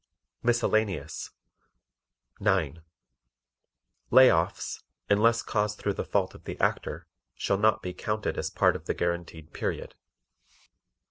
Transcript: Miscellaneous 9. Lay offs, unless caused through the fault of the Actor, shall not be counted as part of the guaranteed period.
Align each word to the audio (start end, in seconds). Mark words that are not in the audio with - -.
Miscellaneous 0.41 1.29
9. 2.39 2.81
Lay 4.09 4.31
offs, 4.33 4.83
unless 5.11 5.43
caused 5.43 5.77
through 5.77 5.93
the 5.93 6.03
fault 6.03 6.33
of 6.33 6.45
the 6.45 6.59
Actor, 6.59 7.05
shall 7.35 7.59
not 7.59 7.83
be 7.83 7.93
counted 7.93 8.35
as 8.35 8.49
part 8.49 8.75
of 8.75 8.85
the 8.85 8.95
guaranteed 8.95 9.53
period. 9.53 9.93